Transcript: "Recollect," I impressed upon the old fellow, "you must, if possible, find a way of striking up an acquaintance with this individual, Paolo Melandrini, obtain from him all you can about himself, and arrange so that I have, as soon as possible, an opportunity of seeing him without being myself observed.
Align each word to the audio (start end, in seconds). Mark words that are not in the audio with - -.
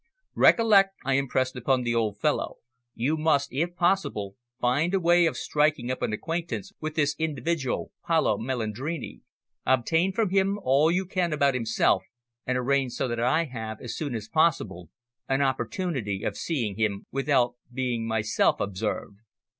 "Recollect," 0.33 0.95
I 1.05 1.13
impressed 1.13 1.55
upon 1.55 1.83
the 1.83 1.93
old 1.93 2.17
fellow, 2.19 2.55
"you 2.95 3.15
must, 3.17 3.53
if 3.53 3.75
possible, 3.75 4.35
find 4.59 4.95
a 4.95 4.99
way 4.99 5.27
of 5.27 5.37
striking 5.37 5.91
up 5.91 6.01
an 6.01 6.11
acquaintance 6.11 6.73
with 6.81 6.95
this 6.95 7.15
individual, 7.19 7.91
Paolo 8.07 8.39
Melandrini, 8.39 9.21
obtain 9.63 10.11
from 10.11 10.31
him 10.31 10.59
all 10.63 10.89
you 10.89 11.05
can 11.05 11.31
about 11.33 11.53
himself, 11.53 12.01
and 12.47 12.57
arrange 12.57 12.93
so 12.93 13.07
that 13.07 13.19
I 13.19 13.43
have, 13.45 13.79
as 13.79 13.95
soon 13.95 14.15
as 14.15 14.27
possible, 14.27 14.89
an 15.29 15.43
opportunity 15.43 16.23
of 16.23 16.35
seeing 16.35 16.77
him 16.77 17.05
without 17.11 17.57
being 17.71 18.07
myself 18.07 18.59
observed. 18.59 19.17